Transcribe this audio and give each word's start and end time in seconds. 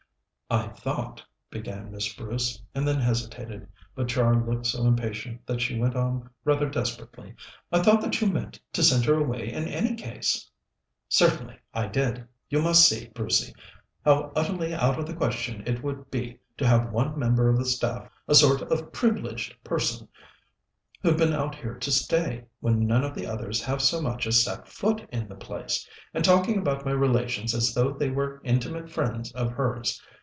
"I 0.53 0.67
thought," 0.67 1.23
began 1.49 1.91
Miss 1.91 2.13
Bruce, 2.13 2.61
and 2.75 2.85
then 2.85 2.99
hesitated, 2.99 3.69
but 3.95 4.09
Char 4.09 4.35
looked 4.35 4.65
so 4.65 4.85
impatient 4.85 5.47
that 5.47 5.61
she 5.61 5.79
went 5.79 5.95
on 5.95 6.29
rather 6.43 6.67
desperately 6.69 7.35
"I 7.71 7.81
thought 7.81 8.01
that 8.01 8.19
you 8.19 8.27
meant 8.27 8.59
to 8.73 8.83
send 8.83 9.05
her 9.05 9.13
away 9.13 9.49
in 9.49 9.65
any 9.65 9.95
case?" 9.95 10.51
"Certainly 11.07 11.57
I 11.73 11.87
did. 11.87 12.27
You 12.49 12.61
must 12.61 12.85
see, 12.85 13.07
Brucey, 13.15 13.55
how 14.03 14.33
utterly 14.35 14.73
out 14.73 14.99
of 14.99 15.05
the 15.07 15.13
question 15.15 15.63
it 15.65 15.81
would 15.83 16.11
be 16.11 16.39
to 16.57 16.67
have 16.67 16.91
one 16.91 17.17
member 17.17 17.49
of 17.49 17.57
the 17.57 17.65
staff 17.65 18.09
a 18.27 18.35
sort 18.35 18.61
of 18.61 18.91
privileged 18.91 19.55
person, 19.63 20.05
who'd 21.01 21.15
been 21.15 21.31
out 21.31 21.55
here 21.55 21.75
to 21.75 21.91
stay, 21.93 22.43
when 22.59 22.85
none 22.85 23.05
of 23.05 23.15
the 23.15 23.25
others 23.25 23.61
have 23.63 23.81
so 23.81 24.01
much 24.01 24.27
as 24.27 24.43
set 24.43 24.67
foot 24.67 25.07
in 25.13 25.29
the 25.29 25.35
place, 25.35 25.87
and 26.13 26.25
talking 26.25 26.57
about 26.57 26.83
my 26.83 26.91
relations 26.91 27.55
as 27.55 27.73
though 27.73 27.93
they 27.93 28.09
were 28.09 28.41
intimate 28.43 28.91
friends 28.91 29.31
of 29.31 29.49
hers. 29.53 30.01